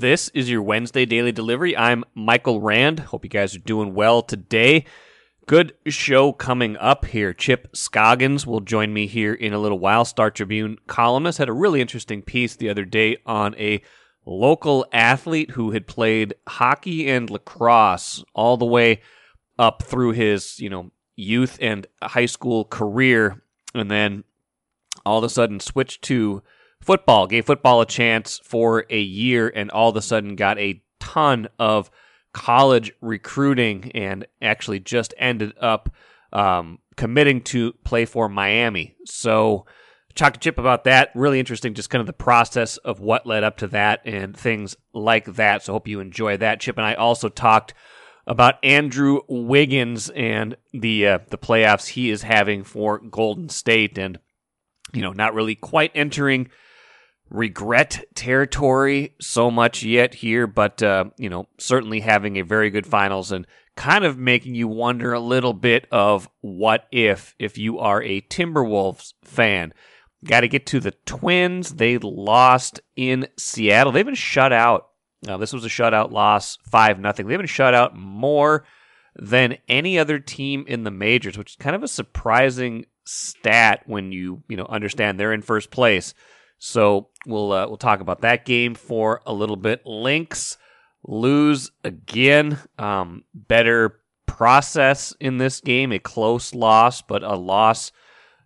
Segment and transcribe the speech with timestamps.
[0.00, 1.76] This is your Wednesday daily delivery.
[1.76, 3.00] I'm Michael Rand.
[3.00, 4.86] Hope you guys are doing well today.
[5.46, 7.34] Good show coming up here.
[7.34, 10.06] Chip Scoggins will join me here in a little while.
[10.06, 13.82] Star Tribune columnist had a really interesting piece the other day on a
[14.24, 19.02] local athlete who had played hockey and lacrosse all the way
[19.58, 23.42] up through his, you know, youth and high school career
[23.74, 24.24] and then
[25.04, 26.42] all of a sudden switched to
[26.80, 30.82] football, gave football a chance for a year, and all of a sudden got a
[30.98, 31.90] ton of
[32.32, 35.92] college recruiting and actually just ended up
[36.32, 38.94] um, committing to play for Miami.
[39.04, 39.66] So,
[40.14, 41.10] talk to Chip about that.
[41.14, 44.76] Really interesting, just kind of the process of what led up to that and things
[44.92, 45.62] like that.
[45.62, 46.60] So, hope you enjoy that.
[46.60, 47.74] Chip and I also talked
[48.26, 54.18] about Andrew Wiggins and the uh, the playoffs he is having for Golden State, and
[54.92, 56.48] you know, not really quite entering
[57.30, 62.86] regret territory so much yet here, but uh, you know, certainly having a very good
[62.86, 67.78] finals and kind of making you wonder a little bit of what if if you
[67.78, 69.72] are a Timberwolves fan.
[70.24, 71.74] Got to get to the Twins.
[71.76, 73.92] They lost in Seattle.
[73.92, 74.88] They've been shut out.
[75.22, 77.26] Now, this was a shutout loss, five nothing.
[77.26, 78.64] They've been shut out more
[79.16, 84.12] than any other team in the majors, which is kind of a surprising stat when
[84.12, 86.14] you you know understand they're in first place.
[86.62, 89.84] So we'll uh, we'll talk about that game for a little bit.
[89.86, 90.58] Lynx
[91.02, 92.58] lose again.
[92.78, 95.90] Um, better process in this game.
[95.90, 97.92] A close loss, but a loss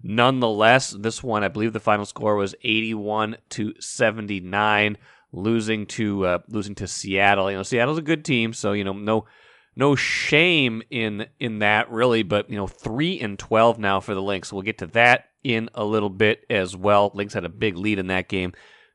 [0.00, 0.90] nonetheless.
[0.92, 4.96] This one, I believe, the final score was eighty-one to seventy-nine,
[5.32, 7.50] losing to uh, losing to Seattle.
[7.50, 9.26] You know, Seattle's a good team, so you know no
[9.74, 12.22] no shame in in that really.
[12.22, 14.52] But you know, three and twelve now for the Lynx.
[14.52, 17.10] We'll get to that in a little bit as well.
[17.14, 18.52] Lynx had a big lead in that game,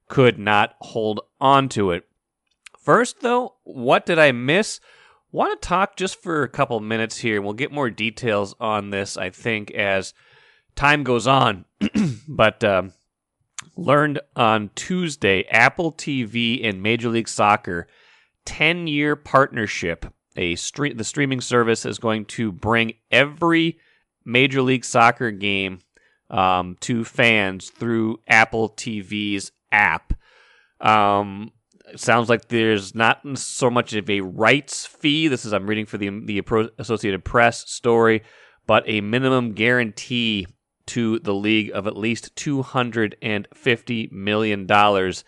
[0.09, 2.07] could not hold on to it.
[2.78, 4.79] First, though, what did I miss?
[5.31, 7.41] Want to talk just for a couple minutes here.
[7.41, 10.13] We'll get more details on this, I think, as
[10.75, 11.66] time goes on.
[12.28, 12.94] but um,
[13.75, 17.88] learned on Tuesday, Apple TV and Major League Soccer
[18.46, 20.06] 10 year partnership.
[20.35, 23.78] A stream, the streaming service is going to bring every
[24.25, 25.79] Major League Soccer game
[26.29, 30.13] um, to fans through Apple TV's app.
[30.81, 31.51] Um,
[31.95, 35.28] sounds like there's not so much of a rights fee.
[35.28, 38.23] This is I'm reading for the the Associated Press story,
[38.67, 40.47] but a minimum guarantee
[40.88, 45.23] to the league of at least two hundred and fifty million dollars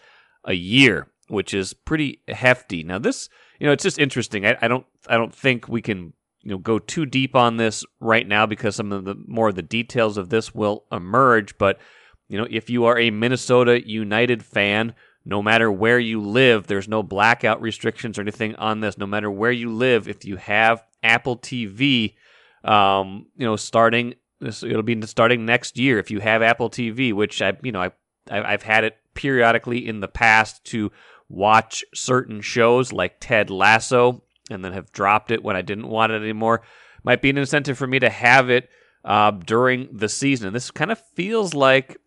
[0.46, 2.84] a year, which is pretty hefty.
[2.84, 3.30] Now, this
[3.60, 4.46] you know it's just interesting.
[4.46, 6.14] I, I don't I don't think we can
[6.44, 9.56] you know go too deep on this right now because some of the more of
[9.56, 11.58] the details of this will emerge.
[11.58, 11.80] But
[12.28, 14.94] you know if you are a Minnesota United fan
[15.24, 18.98] no matter where you live there's no blackout restrictions or anything on this.
[18.98, 22.16] No matter where you live if you have Apple TV
[22.64, 26.00] um, you know starting this it'll be starting next year.
[26.00, 27.92] If you have Apple TV which I you know I
[28.30, 30.92] I've had it periodically in the past to
[31.30, 36.12] watch certain shows like Ted Lasso and then have dropped it when I didn't want
[36.12, 36.62] it anymore.
[37.04, 38.70] Might be an incentive for me to have it
[39.04, 40.48] uh, during the season.
[40.48, 41.98] And this kind of feels like,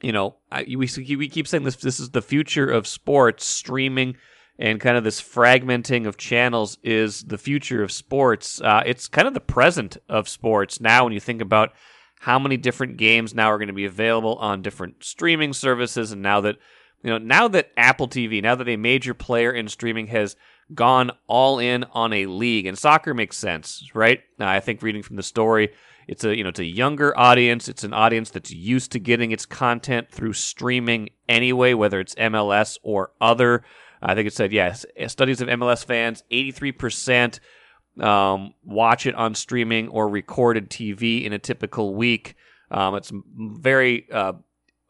[0.00, 1.76] you know, I, we we keep saying this.
[1.76, 4.16] This is the future of sports streaming,
[4.58, 8.60] and kind of this fragmenting of channels is the future of sports.
[8.60, 11.04] Uh, it's kind of the present of sports now.
[11.04, 11.72] When you think about
[12.20, 16.22] how many different games now are going to be available on different streaming services, and
[16.22, 16.56] now that
[17.02, 20.36] you know, now that Apple TV, now that a major player in streaming has
[20.74, 24.20] gone all in on a league, and soccer makes sense, right?
[24.38, 25.72] Now, I think reading from the story,
[26.08, 27.68] it's a you know it's a younger audience.
[27.68, 32.78] It's an audience that's used to getting its content through streaming anyway, whether it's MLS
[32.82, 33.64] or other.
[34.00, 34.84] I think it said yes.
[35.06, 37.40] Studies of MLS fans, eighty three percent
[38.00, 42.36] um, watch it on streaming or recorded TV in a typical week.
[42.70, 44.32] Um, it's very uh,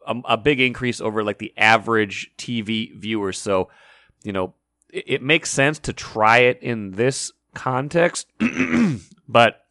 [0.06, 3.32] a, a, big increase over like the average TV viewer.
[3.32, 3.70] So,
[4.23, 4.55] you know,
[4.93, 8.27] it, makes sense to try it in this context,
[9.29, 9.65] but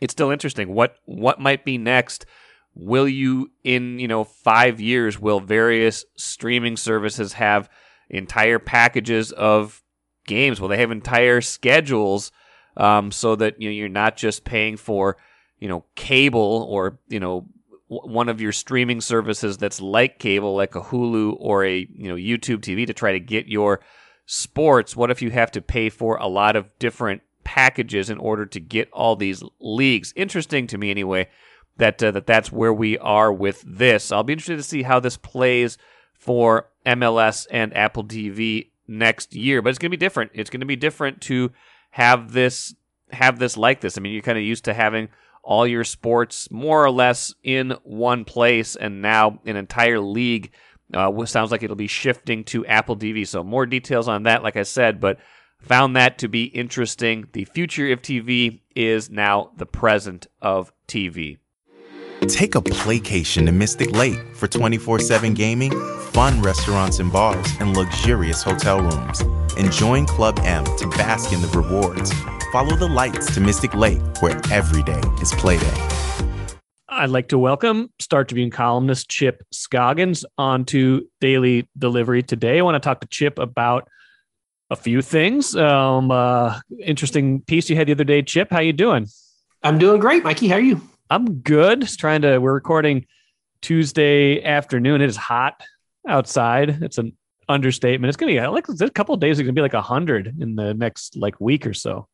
[0.00, 0.72] it's still interesting.
[0.72, 2.26] What what might be next?
[2.74, 5.18] Will you in you know five years?
[5.18, 7.68] Will various streaming services have
[8.08, 9.82] entire packages of
[10.26, 10.60] games?
[10.60, 12.30] Will they have entire schedules
[12.76, 15.16] um, so that you know, you're not just paying for
[15.58, 17.46] you know cable or you know
[17.88, 22.14] one of your streaming services that's like cable, like a Hulu or a you know
[22.14, 23.80] YouTube TV, to try to get your
[24.30, 28.46] sports, what if you have to pay for a lot of different packages in order
[28.46, 30.12] to get all these leagues?
[30.14, 31.28] Interesting to me, anyway,
[31.78, 34.12] that uh, that that's where we are with this.
[34.12, 35.78] I'll be interested to see how this plays
[36.14, 39.62] for MLS and Apple TV next year.
[39.62, 40.30] But it's going to be different.
[40.32, 41.50] It's going to be different to
[41.90, 42.74] have this
[43.10, 43.98] have this like this.
[43.98, 45.08] I mean, you're kind of used to having
[45.42, 50.52] all your sports more or less in one place, and now an entire league.
[50.92, 53.26] Uh, sounds like it'll be shifting to Apple TV.
[53.26, 55.18] So more details on that, like I said, but
[55.60, 57.26] found that to be interesting.
[57.32, 61.38] The future of TV is now the present of TV.
[62.28, 65.72] Take a playcation to Mystic Lake for 24 7 gaming,
[66.12, 69.20] fun restaurants and bars, and luxurious hotel rooms.
[69.56, 72.12] And join Club M to bask in the rewards.
[72.52, 76.29] Follow the lights to Mystic Lake, where every day is playday.
[76.92, 82.58] I'd like to welcome Star Tribune columnist Chip Scoggins onto Daily Delivery today.
[82.58, 83.88] I want to talk to Chip about
[84.70, 85.54] a few things.
[85.54, 88.50] Um, uh, interesting piece you had the other day, Chip.
[88.50, 89.06] How you doing?
[89.62, 90.48] I'm doing great, Mikey.
[90.48, 90.80] How are you?
[91.08, 91.82] I'm good.
[91.82, 92.38] Just trying to.
[92.38, 93.06] We're recording
[93.62, 95.00] Tuesday afternoon.
[95.00, 95.62] It is hot
[96.08, 96.82] outside.
[96.82, 97.16] It's an
[97.48, 98.08] understatement.
[98.08, 99.38] It's gonna be like a couple of days.
[99.38, 102.08] It's gonna be like a hundred in the next like week or so.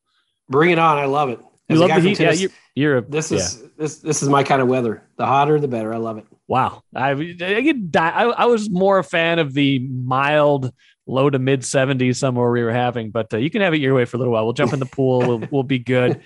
[0.51, 0.99] Bring it on!
[0.99, 1.41] I love it.
[1.69, 2.21] As you love the heat.
[2.21, 3.69] yeah, you're, you're a, this is yeah.
[3.77, 5.03] this this is my kind of weather.
[5.17, 5.93] The hotter, the better.
[5.93, 6.27] I love it.
[6.47, 7.15] Wow, I I,
[7.61, 10.73] get die, I, I was more a fan of the mild
[11.09, 13.95] low to mid 70s somewhere we were having, but uh, you can have it your
[13.95, 14.45] way for a little while.
[14.45, 15.21] We'll jump in the pool.
[15.21, 16.21] We'll we'll be good.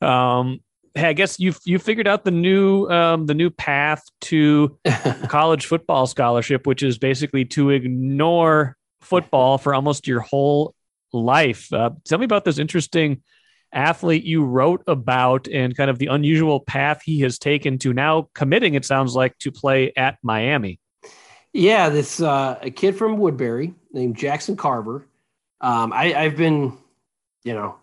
[0.00, 0.60] Um,
[0.94, 4.78] hey, I guess you you figured out the new um, the new path to
[5.28, 10.74] college football scholarship, which is basically to ignore football for almost your whole
[11.12, 11.72] life.
[11.72, 13.22] Uh, tell me about this interesting
[13.74, 18.28] athlete you wrote about and kind of the unusual path he has taken to now
[18.34, 18.74] committing.
[18.74, 20.80] It sounds like to play at Miami.
[21.52, 25.06] Yeah, this uh, a kid from Woodbury named Jackson Carver.
[25.60, 26.76] Um, I, I've been,
[27.44, 27.76] you know,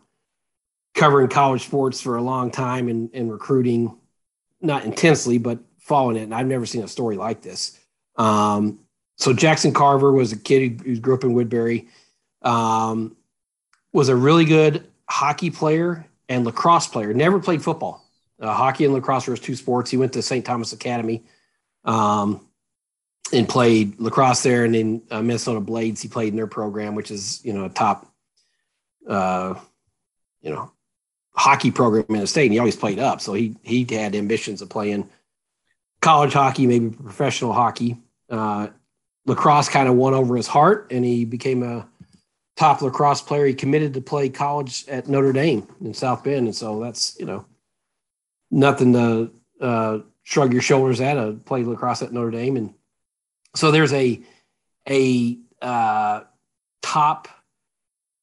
[0.94, 3.98] covering college sports for a long time and, and recruiting,
[4.60, 6.24] not intensely, but following it.
[6.24, 7.80] And I've never seen a story like this.
[8.18, 8.80] Um,
[9.18, 11.88] so Jackson Carver was a kid who, grew up in Woodbury,
[12.42, 13.16] um,
[13.94, 17.14] was a really good hockey player and lacrosse player.
[17.14, 18.06] Never played football.
[18.40, 19.92] Uh, hockey and lacrosse were his two sports.
[19.92, 20.44] He went to St.
[20.44, 21.24] Thomas Academy
[21.84, 22.48] um,
[23.34, 24.64] and played lacrosse there.
[24.64, 27.70] And then uh, Minnesota Blades, he played in their program, which is you know a
[27.70, 28.08] top,
[29.08, 29.56] uh,
[30.42, 30.72] you know,
[31.34, 33.20] hockey program in the state, and he always played up.
[33.20, 35.10] So he he had ambitions of playing
[36.02, 37.98] college hockey, maybe professional hockey.
[38.30, 38.68] Uh,
[39.26, 41.86] lacrosse kind of won over his heart, and he became a
[42.62, 43.48] top lacrosse player.
[43.48, 47.26] He committed to play college at Notre Dame in South Bend, and so that's you
[47.26, 47.44] know
[48.52, 51.18] nothing to uh, shrug your shoulders at.
[51.18, 52.74] Uh, play lacrosse at Notre Dame, and
[53.56, 54.22] so there's a
[54.88, 56.22] a uh,
[56.84, 57.28] top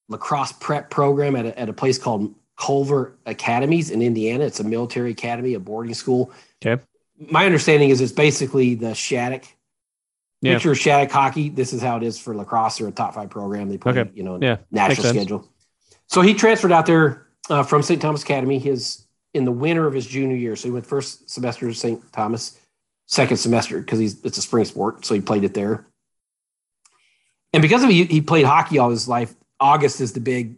[0.09, 4.45] lacrosse prep program at a, at a place called Culver Academies in Indiana.
[4.45, 6.31] It's a military academy, a boarding school.
[6.65, 6.81] Okay.
[7.19, 9.43] My understanding is it's basically the Shattuck.
[10.41, 10.55] Yeah.
[10.55, 11.49] Picture Shattuck hockey.
[11.49, 13.69] This is how it is for lacrosse or a top five program.
[13.69, 14.11] They play, okay.
[14.15, 14.59] you know, yeah.
[14.71, 15.49] national schedule.
[16.07, 18.01] So he transferred out there uh, from St.
[18.01, 18.59] Thomas Academy.
[18.59, 20.57] His in the winter of his junior year.
[20.57, 22.13] So he went first semester to St.
[22.13, 22.59] Thomas,
[23.07, 25.87] second semester because he's it's a spring sport, so he played it there.
[27.53, 29.35] And because of he, he played hockey all his life.
[29.61, 30.57] August is the big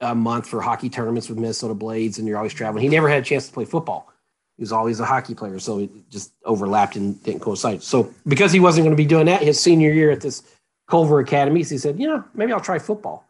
[0.00, 2.82] a month for hockey tournaments with Minnesota Blades, and you're always traveling.
[2.82, 4.12] He never had a chance to play football.
[4.56, 7.82] He was always a hockey player, so it just overlapped and didn't coincide.
[7.82, 10.42] So because he wasn't going to be doing that his senior year at this
[10.88, 13.26] Culver Academy, he said, you know, maybe I'll try football.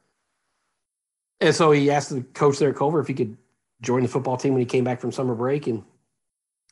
[1.40, 3.36] And so he asked the coach there at Culver if he could
[3.80, 5.82] join the football team when he came back from summer break, and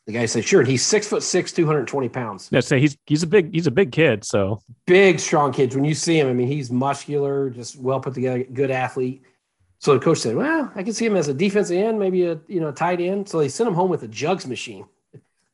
[0.06, 2.48] the guy said, "Sure." And he's six foot six, two hundred twenty pounds.
[2.50, 4.24] Yeah, say he's he's a big he's a big kid.
[4.24, 5.74] So big, strong kids.
[5.74, 9.22] When you see him, I mean, he's muscular, just well put together, good athlete.
[9.82, 12.38] So the coach said, "Well, I can see him as a defensive end, maybe a
[12.46, 14.86] you know tight end." So they sent him home with a jugs machine.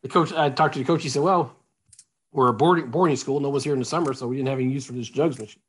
[0.03, 1.03] The coach, I talked to the coach.
[1.03, 1.57] He said, "Well,
[2.31, 3.41] we're a boarding boarding school.
[3.41, 5.39] No one's here in the summer, so we didn't have any use for this jugs
[5.39, 5.63] machine."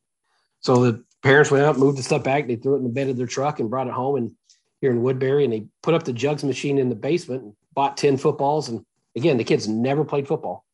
[0.59, 2.47] So the parents went out, moved the stuff back.
[2.47, 4.17] They threw it in the bed of their truck and brought it home.
[4.17, 4.35] And
[4.81, 7.43] here in Woodbury, and they put up the jugs machine in the basement.
[7.43, 8.85] And bought ten footballs, and
[9.15, 10.65] again, the kids never played football,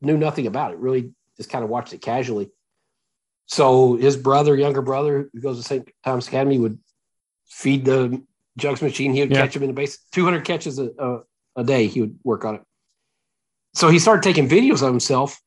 [0.00, 0.78] knew nothing about it.
[0.78, 2.50] Really, just kind of watched it casually.
[3.44, 5.86] So his brother, younger brother, who goes to St.
[6.02, 6.78] Thomas Academy, would
[7.46, 8.22] feed the
[8.56, 9.12] jugs machine.
[9.12, 9.42] He would yeah.
[9.42, 9.98] catch them in the base.
[10.12, 11.18] 200 catches a, a,
[11.56, 11.86] a, day.
[11.86, 12.62] He would work on it.
[13.74, 15.40] So he started taking videos of himself.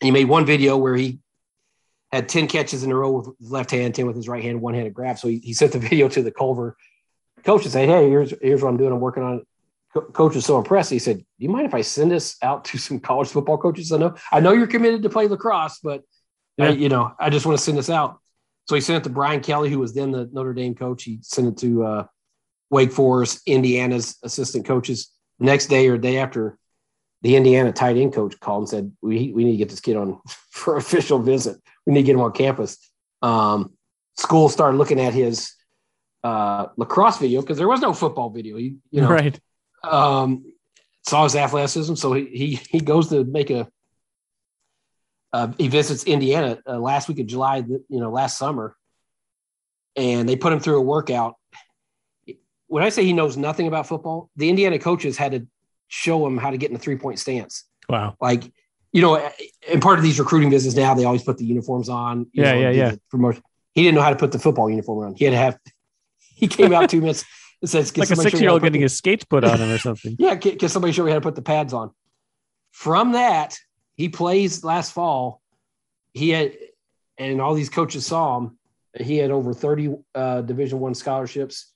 [0.00, 1.20] He made one video where he
[2.12, 4.60] had 10 catches in a row with his left hand, 10 with his right hand,
[4.60, 5.18] one handed grab.
[5.18, 6.76] So he, he sent the video to the Culver
[7.44, 8.92] coach and said, Hey, here's, here's what I'm doing.
[8.92, 9.46] I'm working on it.
[9.92, 10.90] Co- coach was so impressed.
[10.90, 13.92] He said, Do you mind if I send this out to some college football coaches?
[13.92, 16.02] I know, I know you're committed to play lacrosse, but
[16.56, 16.66] yeah.
[16.66, 18.19] I, you know, I just want to send this out.
[18.70, 21.02] So he sent it to Brian Kelly, who was then the Notre Dame coach.
[21.02, 22.04] He sent it to uh,
[22.70, 25.10] Wake Forest, Indiana's assistant coaches.
[25.40, 26.56] Next day or day after,
[27.22, 29.96] the Indiana tight end coach called and said, "We we need to get this kid
[29.96, 30.20] on
[30.52, 31.56] for official visit.
[31.84, 32.78] We need to get him on campus."
[33.22, 33.72] Um,
[34.16, 35.52] school started looking at his
[36.22, 38.56] uh, lacrosse video because there was no football video.
[38.56, 39.36] He, you know, right.
[39.82, 40.44] um,
[41.08, 43.66] saw his athleticism, so he he, he goes to make a.
[45.32, 48.76] Uh, he visits Indiana uh, last week of July, you know, last summer,
[49.96, 51.36] and they put him through a workout.
[52.66, 55.46] When I say he knows nothing about football, the Indiana coaches had to
[55.88, 57.64] show him how to get in a three point stance.
[57.88, 58.16] Wow.
[58.20, 58.44] Like,
[58.92, 59.28] you know,
[59.68, 62.26] and part of these recruiting visits now, they always put the uniforms on.
[62.32, 62.94] you Yeah, know, yeah, yeah.
[63.10, 63.42] Promotion.
[63.72, 65.14] He didn't know how to put the football uniform on.
[65.14, 65.58] He had to have.
[66.34, 67.22] He came out two minutes
[67.60, 69.24] and says, "Can Like a somebody show me six year old getting the- his skates
[69.24, 70.16] put on him or something.
[70.18, 71.90] yeah, can, can somebody show me how to put the pads on?
[72.72, 73.58] From that,
[74.00, 75.42] he plays last fall.
[76.14, 76.54] He had,
[77.18, 78.58] and all these coaches saw him.
[78.98, 81.70] He had over 30 uh, Division One scholarships.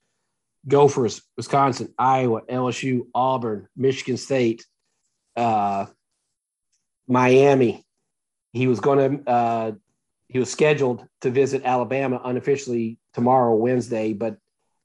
[0.67, 4.65] Gophers, Wisconsin, Iowa, LSU, Auburn, Michigan State,
[5.37, 5.85] uh,
[7.07, 7.85] Miami.
[8.55, 9.31] He was going to.
[9.31, 9.73] Uh,
[10.27, 14.39] he was scheduled to visit Alabama unofficially tomorrow, Wednesday, but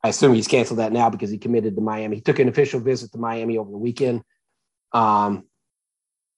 [0.04, 2.18] I assume he's canceled that now because he committed to Miami.
[2.18, 4.24] He took an official visit to Miami over the weekend.
[4.92, 5.46] Um,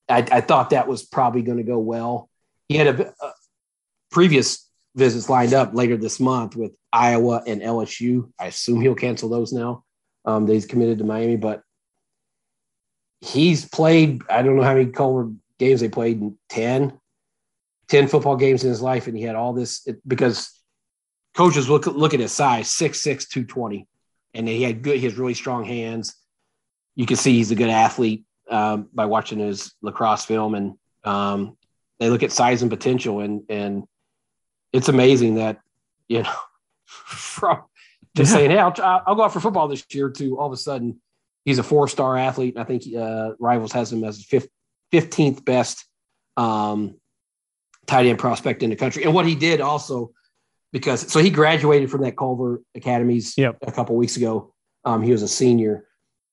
[0.10, 2.29] I, I thought that was probably going to go well.
[2.67, 3.34] He had a, a
[4.12, 8.31] previous visits lined up later this month with Iowa and LSU.
[8.39, 9.84] I assume he'll cancel those now.
[10.24, 11.63] Um, that he's committed to Miami, but
[13.22, 14.22] he's played.
[14.29, 16.22] I don't know how many Culver games they played.
[16.50, 17.00] 10,
[17.88, 20.51] 10 football games in his life, and he had all this it, because
[21.36, 23.88] coaches look look at his size 6'6", 220.
[24.36, 24.98] and he had good.
[24.98, 26.15] He has really strong hands.
[26.96, 31.58] You can see he's a good athlete um, by watching his lacrosse film, and um,
[32.00, 33.84] they look at size and potential, and and
[34.74, 35.60] it's amazing that
[36.08, 36.34] you know
[36.86, 37.63] from
[38.15, 38.38] just Yeah.
[38.38, 38.74] saying, hey, I'll,
[39.08, 41.00] I'll go out for football this year to all of a sudden
[41.46, 42.55] he's a four star athlete.
[42.55, 44.48] And I think uh, Rivals has him as the
[44.93, 45.86] 15th best
[46.38, 46.96] um,
[47.88, 49.03] tight end prospect in the country.
[49.05, 50.12] And what he did also,
[50.74, 53.58] because so he graduated from that Culver Academies Yep.
[53.65, 54.53] a couple weeks ago.
[54.84, 55.88] Um, he was a senior,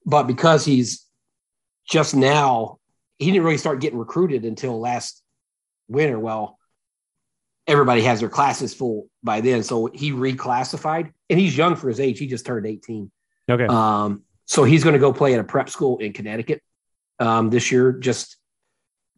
[0.06, 1.04] but because he's
[1.88, 2.78] just now,
[3.18, 5.22] he didn't really start getting recruited until last
[5.88, 6.18] winter.
[6.18, 6.58] Well,
[7.66, 11.98] everybody has their classes full by then, so he reclassified, and he's young for his
[11.98, 12.18] age.
[12.18, 13.10] He just turned 18.
[13.50, 13.66] Okay.
[13.66, 16.62] Um, so he's going to go play at a prep school in Connecticut
[17.18, 17.92] um, this year.
[17.92, 18.36] Just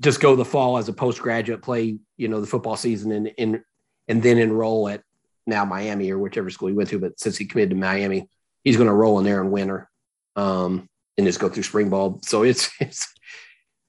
[0.00, 3.60] just go the fall as a postgraduate, play you know the football season, and and
[4.08, 5.02] and then enroll at
[5.46, 6.98] now Miami or whichever school he went to.
[6.98, 8.28] But since he committed to Miami,
[8.64, 9.90] he's going to roll in there in winter
[10.36, 10.88] um,
[11.20, 12.20] and just go through spring ball.
[12.22, 13.12] So it's it's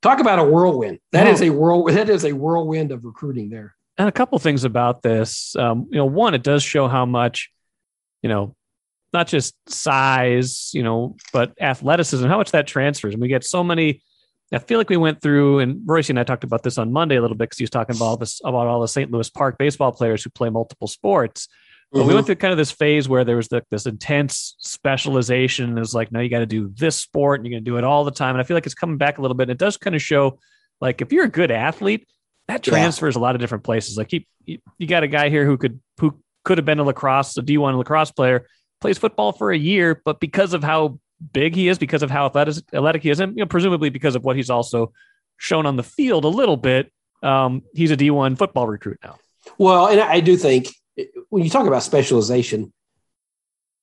[0.01, 0.99] talk about a whirlwind.
[1.11, 1.85] That is a whirl.
[1.85, 3.75] That is a whirlwind of recruiting there.
[3.97, 5.55] and a couple things about this.
[5.55, 7.51] Um, you know, one, it does show how much,
[8.21, 8.55] you know,
[9.13, 13.13] not just size, you know, but athleticism, how much that transfers.
[13.13, 14.01] And we get so many.
[14.53, 17.15] I feel like we went through, and Royce and I talked about this on Monday
[17.15, 19.09] a little bit because he was talking about all this about all the St.
[19.09, 21.47] Louis Park baseball players who play multiple sports.
[21.93, 25.75] But we went through kind of this phase where there was the, this intense specialization.
[25.77, 27.77] It was like, no, you got to do this sport and you're going to do
[27.77, 28.35] it all the time.
[28.35, 29.43] And I feel like it's coming back a little bit.
[29.43, 30.39] And it does kind of show,
[30.79, 32.07] like, if you're a good athlete,
[32.47, 32.71] that Yeah.
[32.71, 33.97] transfers a lot of different places.
[33.97, 36.83] Like, he, you, you got a guy here who could who could have been a
[36.83, 38.47] lacrosse, a D1 lacrosse player,
[38.79, 40.97] plays football for a year, but because of how
[41.33, 44.15] big he is, because of how athletic, athletic he is, and you know, presumably because
[44.15, 44.91] of what he's also
[45.37, 49.17] shown on the field a little bit, um, he's a D1 football recruit now.
[49.59, 50.69] Well, and I do think
[51.29, 52.73] when you talk about specialization,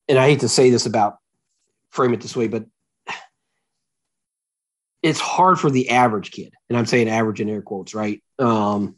[0.09, 1.17] and I hate to say this about
[1.91, 2.65] frame it this way, but
[5.03, 8.23] it's hard for the average kid, and I'm saying average in air quotes, right?
[8.39, 8.97] Um,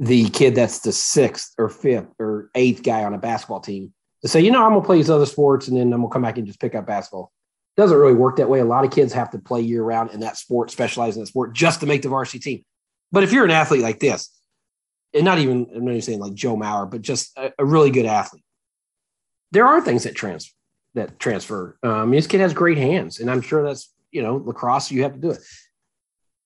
[0.00, 4.28] the kid that's the sixth or fifth or eighth guy on a basketball team to
[4.28, 6.38] say, you know, I'm gonna play these other sports and then I'm gonna come back
[6.38, 7.30] and just pick up basketball.
[7.76, 8.60] Doesn't really work that way.
[8.60, 11.28] A lot of kids have to play year round in that sport, specialize in that
[11.28, 12.64] sport just to make the varsity team.
[13.12, 14.30] But if you're an athlete like this,
[15.14, 17.90] and not even I'm not even saying like Joe Mauer, but just a, a really
[17.90, 18.44] good athlete.
[19.52, 20.52] There are things that trans
[20.94, 21.78] that transfer.
[21.82, 24.90] Um, this kid has great hands, and I'm sure that's you know lacrosse.
[24.90, 25.38] You have to do it.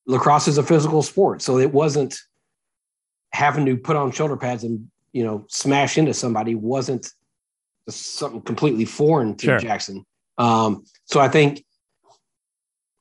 [0.06, 2.18] Lacrosse is a physical sport, so it wasn't
[3.32, 7.10] having to put on shoulder pads and you know smash into somebody wasn't
[7.88, 9.58] something completely foreign to Sure.
[9.58, 10.04] Jackson.
[10.36, 11.64] Um, so I think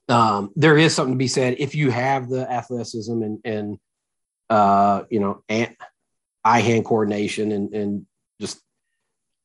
[0.09, 3.77] um, there is something to be said if you have the athleticism and and
[4.49, 5.75] uh, you know, and
[6.43, 8.05] eye hand coordination and, and
[8.39, 8.61] just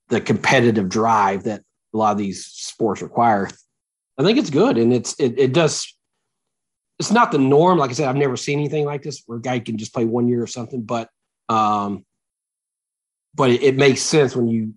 [0.08, 3.48] the competitive drive that a lot of these sports require.
[4.18, 4.78] I think it's good.
[4.78, 5.96] And it's, it, it does,
[6.98, 7.78] it's not the norm.
[7.78, 10.04] Like I said, I've never seen anything like this where a guy can just play
[10.04, 11.08] one year or something, but,
[11.48, 12.04] um,
[13.34, 14.74] but it, it makes sense when you,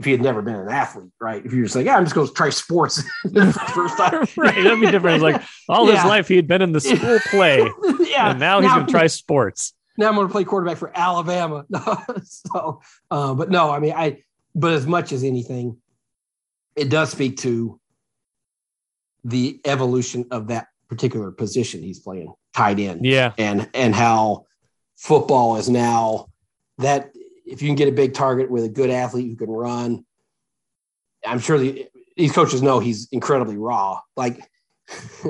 [0.00, 1.44] if he had never been an athlete, right?
[1.44, 3.02] If you're just like, yeah, I'm just going to try sports
[3.34, 4.26] first time.
[4.38, 4.54] right.
[4.54, 5.16] That'd be different.
[5.16, 7.58] It's like all his life he had been in the school play,
[8.24, 8.30] yeah.
[8.30, 9.74] and now he's going to try sports.
[9.96, 11.64] now I'm going to play quarterback for Alabama.
[12.24, 14.22] so, uh, but no, I mean, I,
[14.54, 15.76] but as much as anything,
[16.76, 17.80] it does speak to
[19.24, 23.04] the evolution of that particular position he's playing, tight end.
[23.04, 23.32] Yeah.
[23.38, 24.46] And, and how
[24.96, 26.26] football is now
[26.78, 27.12] that
[27.46, 30.04] if you can get a big target with a good athlete who can run,
[31.24, 31.86] I'm sure the,
[32.16, 34.00] these coaches know he's incredibly raw.
[34.16, 34.40] Like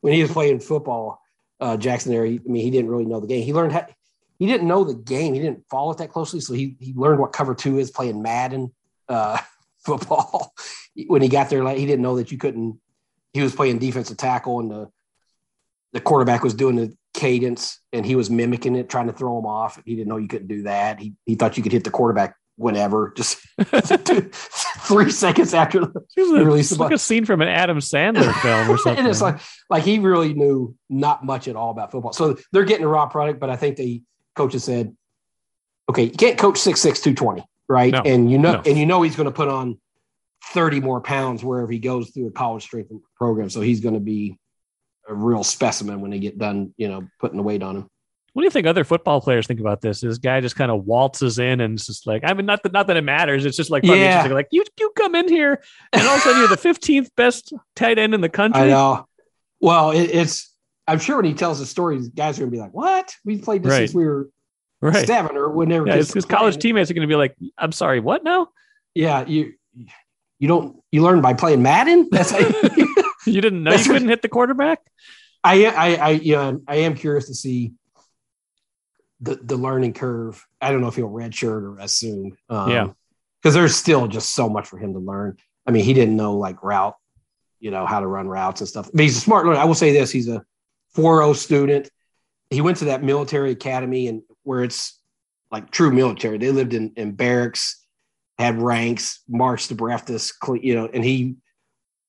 [0.00, 1.19] when he was playing football,
[1.60, 3.44] uh, Jackson there, he, I mean, he didn't really know the game.
[3.44, 3.86] He learned how,
[4.38, 5.34] he didn't know the game.
[5.34, 6.40] He didn't follow it that closely.
[6.40, 8.72] So he, he learned what cover two is playing Madden
[9.08, 9.38] uh,
[9.84, 10.52] football.
[11.06, 12.80] when he got there, like he didn't know that you couldn't,
[13.32, 14.88] he was playing defensive tackle and the,
[15.92, 19.46] the quarterback was doing the cadence and he was mimicking it, trying to throw him
[19.46, 19.80] off.
[19.84, 21.00] He didn't know you couldn't do that.
[21.00, 26.76] He, he thought you could hit the quarterback whenever, just three seconds after the release.
[26.78, 28.98] Like a scene from an Adam Sandler film or something.
[28.98, 32.12] and it's like, like he really knew not much at all about football.
[32.12, 34.02] So they're getting a raw product, but I think the
[34.36, 34.94] coaches said,
[35.88, 37.92] okay, you can't coach six six two twenty, right?
[37.92, 38.62] No, and you know, no.
[38.64, 39.80] and you know he's going to put on
[40.52, 43.48] thirty more pounds wherever he goes through a college strength program.
[43.50, 44.38] So he's going to be
[45.08, 47.88] a real specimen when they get done, you know, putting the weight on him.
[48.32, 50.00] What do you think other football players think about this?
[50.00, 52.72] This guy just kind of waltzes in and it's just like, I mean, not that
[52.72, 53.44] not that it matters.
[53.44, 54.26] It's just like, yeah.
[54.30, 57.52] like you you come in here and all of a sudden you're the 15th best
[57.74, 58.62] tight end in the country.
[58.62, 59.06] I know.
[59.60, 60.50] Well, it, it's
[60.86, 63.14] I'm sure when he tells the story, guys are gonna be like, "What?
[63.24, 63.78] We played this right.
[63.78, 64.28] since we were
[64.80, 65.06] right.
[65.06, 68.48] seven or whenever." Yeah, his, college teammates are gonna be like, "I'm sorry, what now?"
[68.94, 69.52] Yeah, you
[70.40, 72.08] you don't you learn by playing Madden.
[72.10, 72.94] That's you,
[73.26, 74.80] you didn't know you couldn't hit the quarterback.
[75.44, 77.72] I I I yeah I am curious to see
[79.20, 80.44] the the learning curve.
[80.60, 82.36] I don't know if he'll redshirt or assume.
[82.48, 82.88] Um, yeah,
[83.40, 85.36] because there's still just so much for him to learn.
[85.66, 86.96] I mean, he didn't know like route,
[87.58, 88.90] you know, how to run routes and stuff.
[88.92, 89.58] But he's a smart learner.
[89.58, 90.44] I will say this: he's a
[90.96, 91.90] 4.0 student.
[92.50, 94.98] He went to that military academy and where it's
[95.50, 96.38] like true military.
[96.38, 97.84] They lived in, in barracks,
[98.38, 101.36] had ranks, marched to breathless, you know, and he,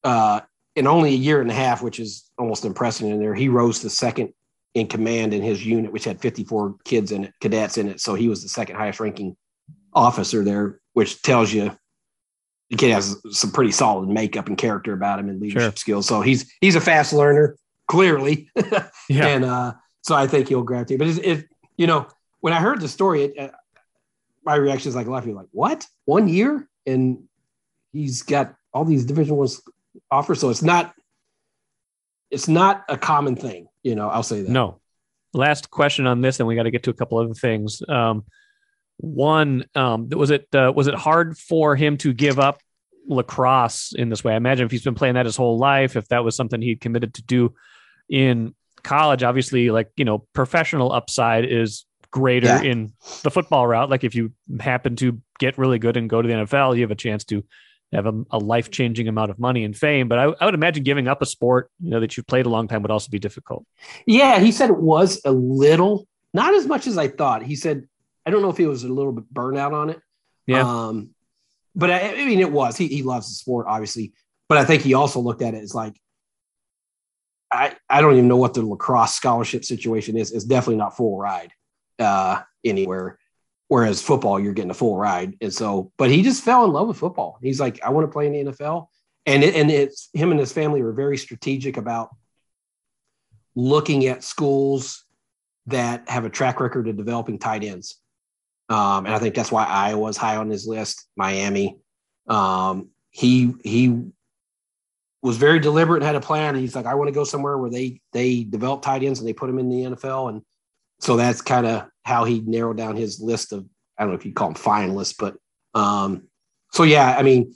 [0.04, 0.42] uh,
[0.76, 3.80] in only a year and a half, which is almost impressive in there, he rose
[3.80, 4.34] to second
[4.74, 8.00] in command in his unit, which had 54 kids in it, cadets in it.
[8.00, 9.36] So he was the second highest ranking
[9.94, 11.76] officer there, which tells you
[12.70, 15.78] the kid has some pretty solid makeup and character about him and leadership sure.
[15.78, 16.08] skills.
[16.08, 17.58] So he's he's a fast learner,
[17.88, 18.50] clearly.
[19.10, 19.28] yeah.
[19.28, 21.00] And uh, so I think he'll gravitate.
[21.00, 21.44] But if
[21.78, 22.08] you know,
[22.40, 23.50] when I heard the story, it, uh,
[24.46, 25.86] my reaction is like a lot of people like, "What?
[26.06, 27.26] One year?" And
[27.92, 29.50] he's got all these Division One
[30.10, 30.40] offers.
[30.40, 30.94] So it's not
[32.30, 33.68] it's not a common thing.
[33.84, 34.50] You know, I'll say that.
[34.50, 34.80] No.
[35.34, 37.82] Last question on this, and we got to get to a couple other things.
[37.88, 38.26] Um,
[38.98, 42.62] one, um, was it uh, was it hard for him to give up
[43.08, 44.34] lacrosse in this way?
[44.34, 46.82] I imagine if he's been playing that his whole life, if that was something he'd
[46.82, 47.54] committed to do
[48.10, 52.62] in college, obviously, like you know, professional upside is greater yeah.
[52.62, 53.90] in the football route.
[53.90, 56.92] Like if you happen to get really good and go to the NFL, you have
[56.92, 57.44] a chance to
[57.98, 60.08] have a, a life changing amount of money and fame.
[60.08, 62.50] But I, I, would imagine giving up a sport, you know, that you've played a
[62.50, 63.66] long time would also be difficult.
[64.06, 67.44] Yeah, he said it was a little, not as much as I thought.
[67.44, 67.88] He said,
[68.26, 70.00] I don't know if he was a little bit burnout on it.
[70.48, 70.62] Yeah.
[70.62, 71.10] Um,
[71.76, 72.78] but I, I mean, it was.
[72.78, 74.14] He, he loves the sport, obviously.
[74.48, 75.96] But I think he also looked at it as like,
[77.52, 80.32] I, I don't even know what the lacrosse scholarship situation is.
[80.32, 81.52] It's definitely not full ride
[82.00, 83.18] uh, anywhere.
[83.72, 85.38] Whereas football, you're getting a full ride.
[85.40, 87.40] And so, but he just fell in love with football.
[87.42, 88.88] He's like, I want to play in the NFL.
[89.26, 92.10] And it, and it's him and his family were very strategic about
[93.56, 95.06] looking at schools
[95.68, 97.96] that have a track record of developing tight ends.
[98.68, 101.78] Um, and I think that's why Iowa's high on his list, Miami.
[102.28, 104.04] Um, he he
[105.22, 106.56] was very deliberate and had a plan.
[106.56, 109.34] He's like, I want to go somewhere where they they develop tight ends and they
[109.34, 110.28] put them in the NFL.
[110.28, 110.42] And
[111.00, 113.66] so that's kind of how he narrowed down his list of
[113.98, 115.36] I don't know if you call them finalists, but
[115.80, 116.28] um,
[116.74, 117.54] so yeah, I mean,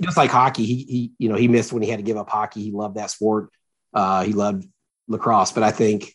[0.00, 2.28] just like hockey, he he you know he missed when he had to give up
[2.28, 2.62] hockey.
[2.62, 3.50] He loved that sport.
[3.94, 4.66] Uh, he loved
[5.08, 6.14] lacrosse, but I think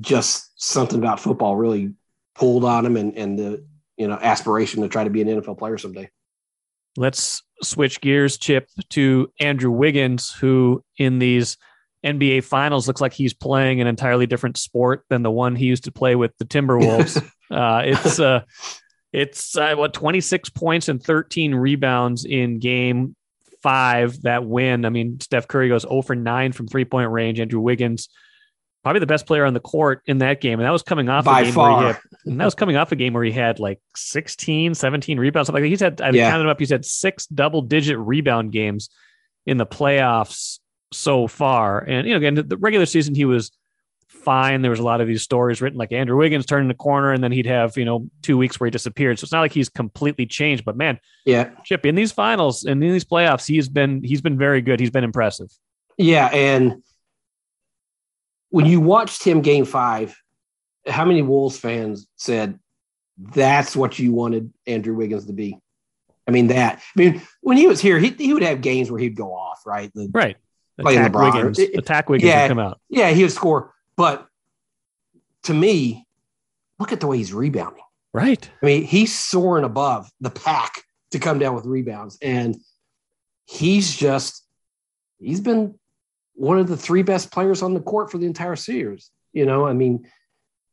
[0.00, 1.94] just something about football really
[2.34, 5.58] pulled on him and and the you know aspiration to try to be an NFL
[5.58, 6.10] player someday.
[6.96, 11.56] Let's switch gears, Chip, to Andrew Wiggins, who in these
[12.04, 15.84] NBA Finals looks like he's playing an entirely different sport than the one he used
[15.84, 17.16] to play with the Timberwolves.
[17.50, 18.42] uh, it's uh,
[19.12, 23.16] it's uh, what 26 points and 13 rebounds in game
[23.62, 24.84] five that win.
[24.84, 27.40] I mean, Steph Curry goes 0 for 9 from three point range.
[27.40, 28.08] Andrew Wiggins,
[28.84, 30.60] probably the best player on the court in that game.
[30.60, 31.70] And that was coming off By a game far.
[31.70, 34.74] where he had, and that was coming off a game where he had like 16,
[34.74, 35.48] 17 rebounds.
[35.48, 35.70] Something like that.
[35.70, 36.30] He's had, I yeah.
[36.30, 38.90] counted him up, he's had six double digit rebound games
[39.46, 40.60] in the playoffs
[40.92, 41.80] so far.
[41.80, 43.50] And you know, again, the regular season he was
[44.08, 44.62] fine.
[44.62, 47.22] There was a lot of these stories written like Andrew Wiggins turning the corner and
[47.22, 49.18] then he'd have, you know, two weeks where he disappeared.
[49.18, 52.82] So it's not like he's completely changed, but man, yeah, Chip in these finals and
[52.82, 54.80] in these playoffs, he's been he's been very good.
[54.80, 55.48] He's been impressive.
[55.96, 56.82] Yeah, and
[58.50, 60.16] when you watched him game five,
[60.86, 62.58] how many Wolves fans said
[63.18, 65.58] that's what you wanted Andrew Wiggins to be?
[66.26, 66.82] I mean that.
[66.96, 69.62] I mean when he was here, he, he would have games where he'd go off,
[69.66, 69.90] right?
[69.94, 70.36] The, right.
[70.78, 71.34] Playing Attack LeBron.
[71.34, 71.58] Wiggins.
[71.58, 72.42] It- Attack Wiggins yeah.
[72.42, 72.80] would come out.
[72.88, 73.74] Yeah, he would score.
[73.96, 74.26] But
[75.44, 76.06] to me,
[76.78, 77.82] look at the way he's rebounding.
[78.14, 78.48] Right.
[78.62, 82.18] I mean, he's soaring above the pack to come down with rebounds.
[82.22, 82.56] And
[83.46, 84.46] he's just,
[85.18, 85.78] he's been
[86.34, 89.10] one of the three best players on the court for the entire series.
[89.32, 90.08] You know, I mean,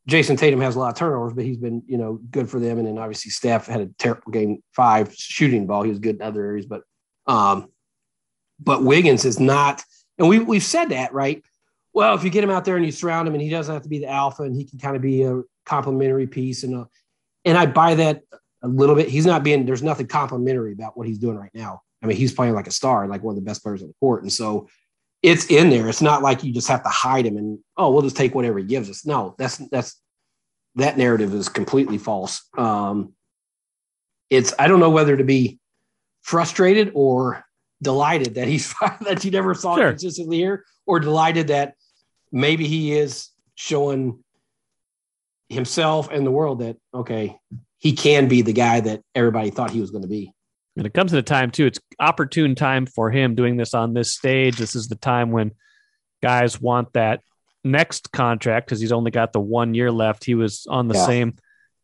[0.08, 2.78] Jayson Tatum has a lot of turnovers, but he's been, you know, good for them.
[2.78, 5.82] And then obviously Steph had a terrible game five shooting ball.
[5.82, 6.82] He was good in other areas, but,
[7.26, 7.68] um,
[8.58, 9.82] but Wiggins is not,
[10.18, 11.42] and we, we've said that, right?
[11.92, 13.82] Well, if you get him out there and you surround him and he doesn't have
[13.82, 16.84] to be the alpha and he can kind of be a complementary piece and, uh,
[17.44, 18.22] and I buy that
[18.62, 19.08] a little bit.
[19.08, 21.80] He's not being, there's nothing complimentary about what he's doing right now.
[22.02, 23.94] I mean, he's playing like a star, like one of the best players on the
[24.00, 24.22] court.
[24.22, 24.68] And so
[25.22, 25.88] it's in there.
[25.88, 28.58] It's not like you just have to hide him and, oh, we'll just take whatever
[28.58, 29.06] he gives us.
[29.06, 29.98] No, that's, that's,
[30.74, 32.46] that narrative is completely false.
[32.58, 33.14] Um,
[34.28, 35.58] it's, I don't know whether to be
[36.20, 37.45] frustrated or
[37.82, 39.90] delighted that he's, that you never saw Sure.
[39.90, 41.74] consistently here or delighted that
[42.32, 44.22] maybe he is showing
[45.48, 47.36] himself and the world that, okay,
[47.78, 50.32] he can be the guy that everybody thought he was going to be.
[50.76, 51.66] And it comes at a time too.
[51.66, 54.56] It's opportune time for him doing this on this stage.
[54.58, 55.52] This is the time when
[56.22, 57.20] guys want that
[57.64, 60.24] next contract because he's only got the one year left.
[60.24, 61.06] He was on the Yeah.
[61.06, 61.34] same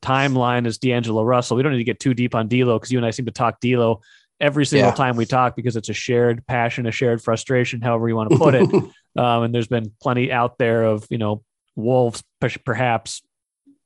[0.02, 1.56] timeline as D'Angelo Russell.
[1.56, 3.32] We don't need to get too deep on D'Lo because you and I seem to
[3.32, 4.00] talk D'Lo
[4.42, 4.94] every single Yeah.
[4.94, 8.36] time we talk because it's a shared passion, a shared frustration, however you want to
[8.36, 8.68] put it.
[9.14, 11.42] Um, and there's been plenty out there of, you know,
[11.76, 13.20] Wolves per- perhaps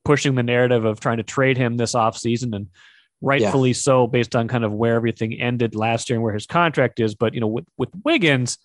[0.04, 2.68] pushing the narrative of trying to trade him this offseason and
[3.20, 7.00] rightfully so based on kind of where everything ended last year and where his contract
[7.00, 7.16] is.
[7.16, 8.58] But, you know, with, with Wiggins,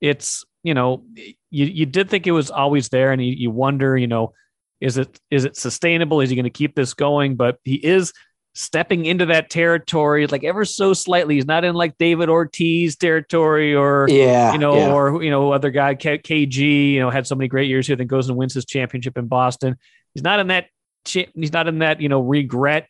[0.00, 3.96] it's, you know, you, you did think it was always there and you, you wonder,
[3.96, 4.32] you know,
[4.80, 6.20] is it is it sustainable?
[6.20, 7.36] Is he going to keep this going?
[7.36, 8.12] But he is
[8.54, 11.36] stepping into that territory like ever so slightly.
[11.36, 14.52] He's not in like David Ortiz territory or yeah.
[14.52, 14.92] you know, yeah.
[14.92, 17.96] or you know, other guy K- KG, you know, had so many great years here,
[17.96, 19.76] then goes and wins his championship in Boston.
[20.14, 20.66] He's not in that.
[21.04, 22.88] He's not in that you know regret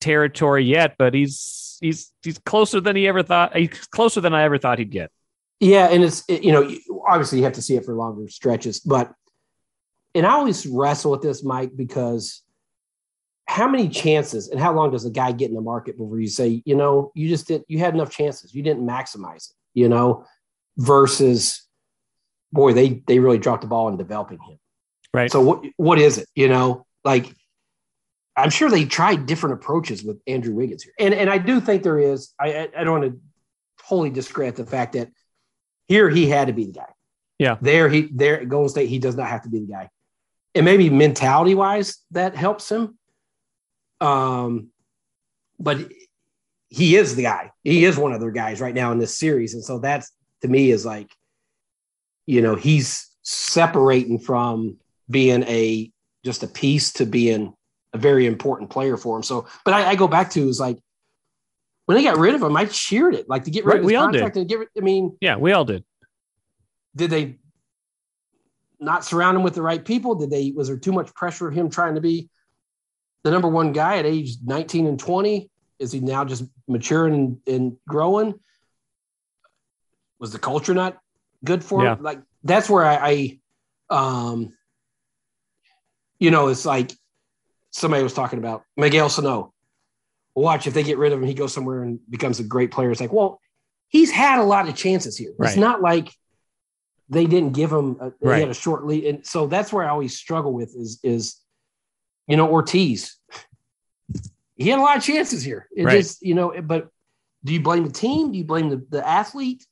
[0.00, 3.56] territory yet, but he's he's he's closer than he ever thought.
[3.56, 5.10] He's closer than I ever thought he'd get.
[5.58, 6.70] Yeah, and it's it- you know
[7.08, 9.12] obviously you have to see it for longer stretches, but
[10.14, 12.42] and I always wrestle with this, Mike, because
[13.50, 16.28] how many chances and how long does a guy get in the market before you
[16.28, 19.88] say, you know, you just didn't, you had enough chances, you didn't maximize it, you
[19.88, 20.24] know,
[20.76, 21.66] versus
[22.52, 24.56] boy, they they really dropped the ball in developing him.
[25.12, 25.32] Right.
[25.32, 26.28] So what what is it?
[26.36, 27.34] You know, like
[28.36, 31.82] I'm sure they tried different approaches with Andrew Wiggins here, and and I do think
[31.82, 32.32] there is.
[32.38, 33.20] I I, don't want to
[33.88, 35.08] totally discredit the fact that
[35.88, 36.92] here he had to be the guy.
[37.40, 37.56] Yeah.
[37.60, 39.90] There he there at Golden State he does not have to be the guy,
[40.54, 42.96] and maybe mentality wise that helps him.
[44.00, 44.68] Um,
[45.58, 45.78] but
[46.68, 47.50] he is the guy.
[47.64, 50.10] He is one of their guys right now in this series, and so that's
[50.42, 51.10] to me is like,
[52.26, 54.76] you know, he's separating from
[55.10, 55.90] being a
[56.24, 57.52] just a piece to being
[57.92, 59.22] a very important player for him.
[59.22, 60.78] So, but I, I go back to is like
[61.86, 63.28] when they got rid of him, I cheered it.
[63.28, 64.60] Like to get rid Right, of his we all contract and get.
[64.76, 65.84] I mean, Yeah, we all did.
[66.94, 67.38] did they
[68.78, 70.14] not surround him with the right people?
[70.14, 72.30] Did they was there too much pressure of him trying to be
[73.22, 75.50] the number one guy at age 19 and 20?
[75.78, 78.34] Is he now just maturing and, growing?
[80.18, 80.98] Was the culture not
[81.44, 81.96] good for Yeah.
[81.96, 82.02] him?
[82.02, 83.38] Like that's where I,
[83.90, 84.52] I um
[86.18, 86.92] you know, it's like
[87.70, 89.54] somebody was talking about Miguel Sano.
[90.34, 92.90] Watch if they get rid of him, he goes somewhere and becomes a great player.
[92.90, 93.40] It's like, well,
[93.88, 95.32] he's had a lot of chances here.
[95.38, 95.48] Right.
[95.48, 96.12] It's not like
[97.08, 98.36] they didn't give him a, Right.
[98.36, 99.04] he had a short lead.
[99.04, 101.36] And so that's where I always struggle with is is
[102.30, 103.16] you know, Ortiz.
[104.56, 105.68] He had a lot of chances here.
[105.74, 105.96] It Right.
[105.98, 106.88] just, you know, but
[107.44, 108.32] do you blame the team?
[108.32, 109.66] Do you blame the, the athlete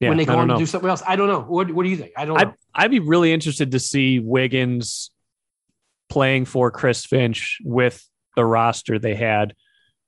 [0.00, 0.58] Yeah, when they go on to know.
[0.58, 1.02] do something else?
[1.06, 1.40] I don't know.
[1.40, 2.12] What, what do you think?
[2.16, 2.38] I don't.
[2.40, 5.10] I'd, I'd be really interested to see Wiggins
[6.08, 8.02] playing for Chris Finch with
[8.34, 9.54] the roster they had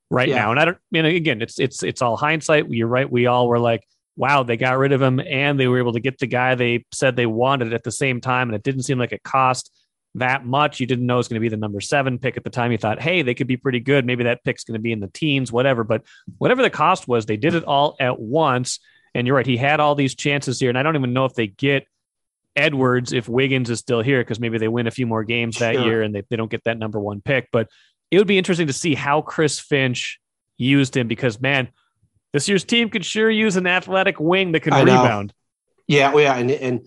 [0.09, 0.35] right Yeah.
[0.37, 0.51] now.
[0.51, 2.69] And I don't, you know, again, it's it's it's all hindsight.
[2.69, 3.09] You're right.
[3.09, 3.85] We all were like,
[4.17, 6.85] wow, they got rid of him and they were able to get the guy they
[6.91, 9.71] said they wanted at the same time, and it didn't seem like it cost
[10.15, 10.79] that much.
[10.79, 12.71] You didn't know it was going to be the number seven pick at the time.
[12.71, 14.05] You thought, hey, they could be pretty good.
[14.05, 15.83] Maybe that pick's going to be in the teens, whatever.
[15.83, 16.03] But
[16.37, 18.79] whatever the cost was, they did it all at once.
[19.15, 21.35] And you're right, he had all these chances here, and I don't even know if
[21.35, 21.87] they get
[22.55, 25.73] Edwards if Wiggins is still here because maybe they win a few more games that
[25.75, 25.83] Sure.
[25.85, 27.49] year and they, they don't get that number one pick.
[27.51, 27.67] But
[28.11, 30.19] it would be interesting to see how Chris Finch
[30.57, 31.69] used him because man,
[32.31, 35.01] this year's team could sure use an athletic wing that can I know.
[35.01, 35.33] rebound.
[35.87, 36.85] Yeah, well, yeah, and and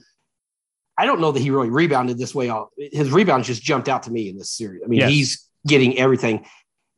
[0.98, 2.48] I don't know that he really rebounded this way.
[2.48, 4.82] All his rebounds just jumped out to me in this series.
[4.84, 5.10] I mean, Yes.
[5.10, 6.46] he's getting everything,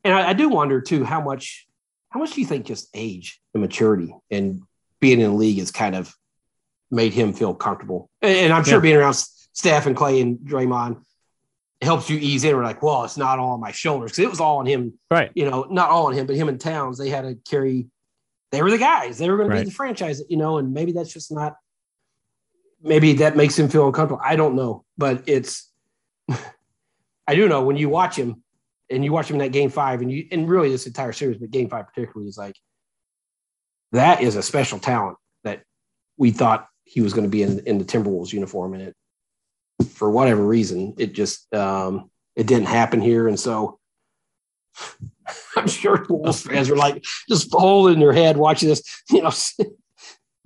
[0.04, 1.66] and I, I do wonder too how much
[2.10, 4.62] how much do you think just age and maturity and
[5.00, 6.14] being in the league has kind of
[6.90, 8.08] made him feel comfortable?
[8.22, 8.80] And, and I'm sure Yeah.
[8.80, 11.02] being around Steph and Clay and Draymond
[11.82, 12.56] helps you ease in.
[12.56, 14.94] We're like, well, it's not all on my shoulders because it was all on him.
[15.10, 15.30] Right.
[15.34, 16.96] You know, not all on him, but him and Towns.
[16.98, 17.86] They had to carry.
[18.52, 19.18] They were the guys.
[19.18, 19.58] They were going Right.
[19.58, 20.22] to be the franchise.
[20.30, 21.56] You know, and maybe that's just not
[22.82, 24.22] maybe that makes him feel uncomfortable.
[24.24, 25.70] I don't know, but it's
[27.26, 28.42] I do know when you watch him
[28.90, 31.38] and you watch him in that game five and you and really this entire series,
[31.38, 32.56] but game five particularly is like
[33.92, 35.62] that is a special talent that
[36.16, 38.94] we thought he was going to be in in the Timberwolves uniform and it
[39.90, 43.78] for whatever reason it just um it didn't happen here and so
[45.56, 49.32] I'm sure Wolves fans are like just holding their head watching this, you know.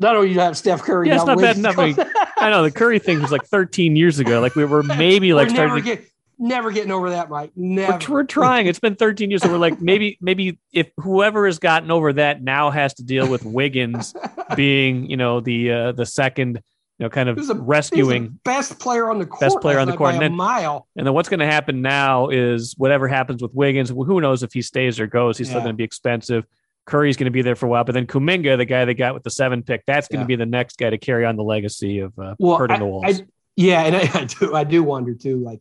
[0.02, 1.78] Not only you have Steph Curry, Yeah, it's not bad enough.
[1.78, 4.40] I know the Curry thing was like 13 years ago.
[4.40, 7.52] Like we were maybe like we're starting never to get never getting over that, Mike.
[7.54, 7.98] Never.
[8.08, 8.66] We're, we're trying.
[8.66, 12.42] It's been 13 years, so we're like maybe maybe if whoever has gotten over that
[12.42, 14.14] now has to deal with Wiggins
[14.56, 16.60] being you know the uh, the second
[16.98, 19.40] you know kind of a- rescuing, best player on the court.
[19.40, 20.88] Best player on the court, and a then- mile.
[20.96, 23.90] and then what's going to happen now is whatever happens with Wiggins.
[23.90, 25.38] Who knows if he stays or goes?
[25.38, 26.44] He's still going to be expensive.
[26.86, 29.14] Curry's going to be there for a while, but then Kuminga, the guy they got
[29.14, 30.36] with the seven pick, that's going to Yeah.
[30.36, 32.86] be the next guy to carry on the legacy of uh, Well, hurting I, the
[32.86, 33.20] Wolves.
[33.20, 34.54] I- yeah, and I, I do.
[34.54, 35.36] I do wonder too.
[35.38, 35.60] Like,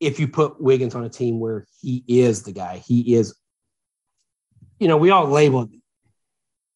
[0.00, 3.36] if you put Wiggins on a team where he is the guy, he is.
[4.80, 5.68] You know, we all label.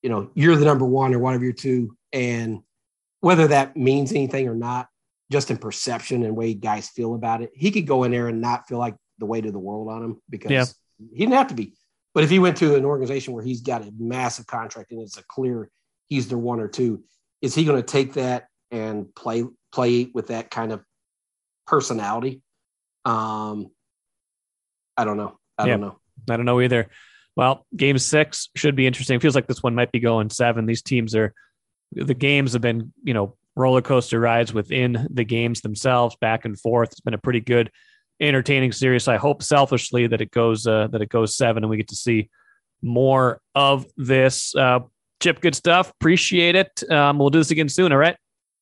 [0.03, 2.61] You know, you're the number one or one of your two, and
[3.21, 4.89] whether that means anything or not,
[5.31, 8.41] just in perception and way guys feel about it, he could go in there and
[8.41, 10.65] not feel like the weight of the world on him because Yeah.
[11.13, 11.75] he didn't have to be.
[12.15, 15.17] But if he went to an organization where he's got a massive contract and it's
[15.17, 15.71] a clear
[16.09, 17.05] he's their one or two,
[17.41, 20.83] is he going to take that and play play with that kind of
[21.67, 22.43] personality?
[23.05, 23.71] Um,
[24.97, 25.39] I don't know.
[25.59, 25.73] I Yeah.
[25.73, 25.99] don't know.
[26.31, 26.89] I don't know either.
[27.35, 29.19] Well, game six should be interesting.
[29.19, 30.67] Feels like this one might be going seven.
[30.67, 31.33] These teams are,
[31.93, 36.61] the games have been, you know, roller coaster rides within the games themselves, back and
[36.61, 36.93] forth.
[36.93, 37.71] It's been a pretty good,
[38.23, 39.09] entertaining series.
[39.09, 41.97] I hope selfishly that it goes, uh, that it goes seven and we get to
[41.97, 42.31] see
[42.81, 44.55] more of this.
[44.55, 44.81] Uh,
[45.21, 45.91] Chip, good stuff.
[45.91, 46.91] Appreciate it.
[46.91, 47.93] Um, we'll do this again soon.
[47.93, 48.17] All right.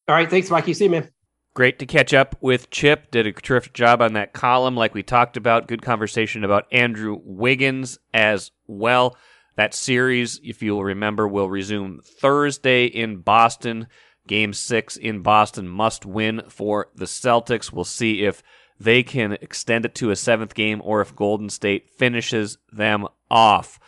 [0.08, 0.28] All right.
[0.28, 0.74] Thanks, Mikey.
[0.74, 1.08] See you, man.
[1.54, 3.10] Great to catch up with Chip.
[3.10, 5.68] Did a terrific job on that column, like we talked about.
[5.68, 9.16] Good conversation about Andrew Wiggins as well.
[9.56, 13.88] That series, if you'll remember, will resume Thursday in Boston.
[14.28, 17.72] Game six in Boston must win for the Celtics.
[17.72, 18.42] We'll see if
[18.80, 23.78] they can extend it to a seventh game or if Golden State finishes them off.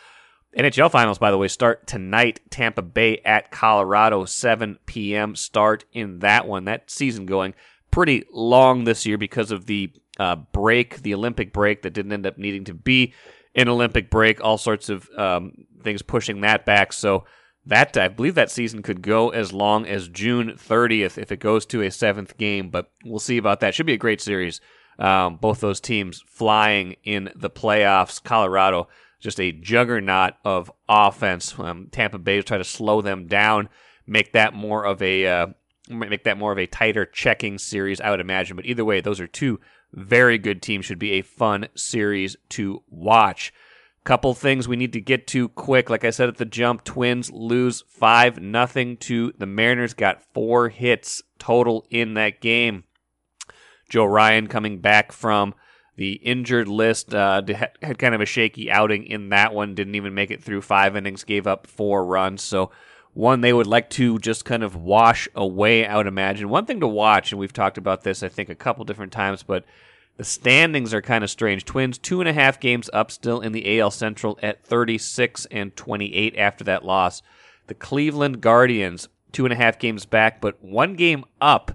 [0.57, 2.40] NHL finals, by the way, start tonight.
[2.50, 5.35] Tampa Bay at Colorado, 7 p.m.
[5.35, 6.66] start in that one.
[6.66, 7.55] That season going
[7.90, 12.26] pretty long this year because of the uh, break, the Olympic break that didn't end
[12.26, 13.14] up needing to be
[13.55, 14.44] an Olympic break.
[14.44, 16.92] All sorts of um, things pushing that back.
[16.92, 17.24] So
[17.64, 21.64] that I believe that season could go as long as June 30th if it goes
[21.66, 22.68] to a seventh game.
[22.68, 23.74] But we'll see about that.
[23.74, 24.61] Should be a great series.
[24.98, 28.22] Um, both those teams flying in the playoffs.
[28.22, 28.88] Colorado
[29.22, 31.59] just a juggernaut of offense.
[31.59, 33.68] Um, Tampa Bay try to slow them down,
[34.07, 35.46] make that more of a uh,
[35.88, 38.57] make that more of a tighter checking series, I would imagine.
[38.57, 39.61] But either way, those are two
[39.92, 40.85] very good teams.
[40.85, 43.52] Should be a fun series to watch.
[44.05, 45.88] Couple things we need to get to quick.
[45.88, 49.94] Like I said at the jump, Twins lose five nothing to the Mariners.
[49.94, 52.83] Got four hits total in that game.
[53.92, 55.55] Joe Ryan coming back from
[55.96, 57.42] the injured list uh,
[57.83, 59.74] had kind of a shaky outing in that one.
[59.74, 61.24] Didn't even make it through five innings.
[61.24, 62.40] Gave up four runs.
[62.40, 62.70] So
[63.12, 65.87] one they would like to just kind of wash away.
[65.87, 68.55] I would imagine one thing to watch, and we've talked about this I think a
[68.55, 69.66] couple different times, but
[70.16, 71.66] the standings are kind of strange.
[71.66, 75.76] Twins two and a half games up still in the AL Central at 36 and
[75.76, 77.20] 28 after that loss.
[77.66, 81.72] The Cleveland Guardians two and a half games back, but one game up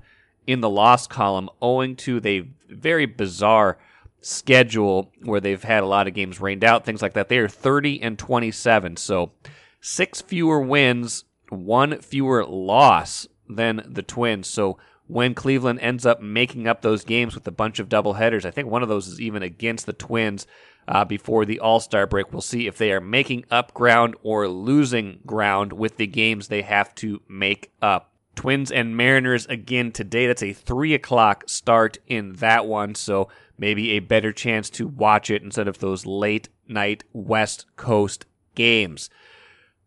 [0.48, 3.78] in the loss column owing to the very bizarre
[4.22, 7.30] schedule where they've had a lot of games rained out, things like that.
[7.30, 8.98] They are 30 and 27.
[8.98, 9.34] So
[9.80, 14.48] six fewer wins, one fewer loss than the Twins.
[14.48, 18.52] So when Cleveland ends up making up those games with a bunch of doubleheaders, I
[18.52, 20.46] think one of those is even against the Twins
[20.88, 22.32] uh, before the All Star break.
[22.32, 26.62] We'll see if they are making up ground or losing ground with the games they
[26.64, 28.12] have to make up.
[28.38, 30.28] Twins and Mariners again today.
[30.28, 35.30] That's a three o'clock start in that one, so maybe a better chance to watch
[35.30, 39.10] it instead of those late night West Coast games.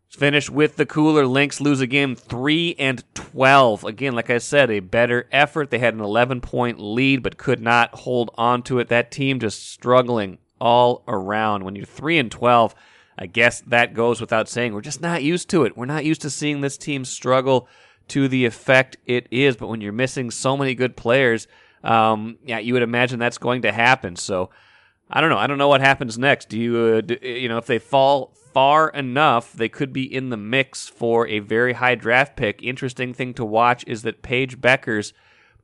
[0.09, 1.25] Finish with the cooler.
[1.25, 3.85] Lynx lose again, three and twelve.
[3.85, 5.71] Again, like I said, a better effort.
[5.71, 8.89] They had an eleven point lead, but could not hold on to it.
[8.89, 11.63] That team just struggling all around.
[11.63, 12.75] When you're three and twelve,
[13.17, 14.73] I guess that goes without saying.
[14.73, 15.77] We're just not used to it.
[15.77, 17.69] We're not used to seeing this team struggle
[18.11, 19.55] to the effect it is.
[19.55, 21.47] But when you're missing so many good players,
[21.83, 24.17] um, yeah, you would imagine that's going to happen.
[24.17, 24.49] So
[25.09, 25.37] I don't know.
[25.37, 26.49] I don't know what happens next.
[26.49, 30.29] Do you, uh, do, you know, if they fall far enough, they could be in
[30.29, 32.61] the mix for a very high draft pick.
[32.61, 35.13] Interesting thing to watch is that Paige Bueckers,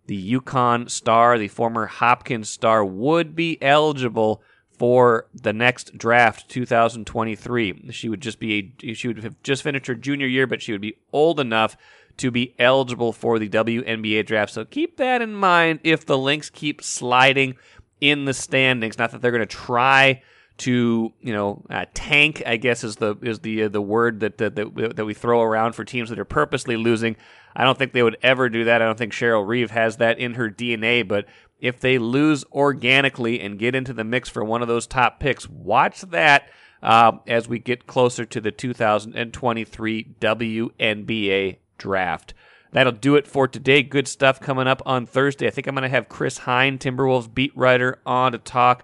[0.05, 7.89] the UConn star, the former Hopkins star, would be eligible for the next draft 2023
[7.89, 10.71] she would just be a she would have just finished her junior year but she
[10.71, 11.75] would be old enough
[12.17, 16.49] to be eligible for the WNBA draft so keep that in mind if the Lynx
[16.49, 17.56] keep sliding
[18.01, 20.21] in the standings not that they're going to try
[20.58, 24.38] to you know uh, tank I guess is the is the uh, the word that,
[24.39, 27.15] that that that we throw around for teams that are purposely losing.
[27.56, 28.82] I don't think they would ever do that.
[28.82, 31.08] I don't think Cheryl Reeve has that in her DNA.
[31.08, 31.25] But
[31.60, 35.49] if they lose organically and get into the mix for one of those top picks,
[35.49, 36.49] watch that
[36.84, 42.33] uh, as we get closer to the 2023 WNBA draft.
[42.71, 43.81] That'll do it for today.
[43.81, 45.47] Good stuff coming up on Thursday.
[45.47, 48.83] I think I'm going to have Chris Hine, Timberwolves beat writer, on to talk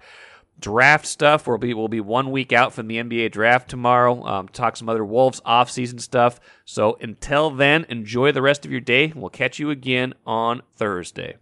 [0.59, 1.45] draft stuff.
[1.45, 4.25] We'll be we'll be one week out from the NBA draft tomorrow.
[4.25, 6.39] Um, talk some other Wolves offseason stuff.
[6.65, 9.11] So until then, enjoy the rest of your day.
[9.13, 11.35] We'll catch you again on Thursday.